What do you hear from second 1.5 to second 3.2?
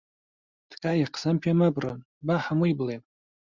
مەبڕن، با هەمووی بڵێم.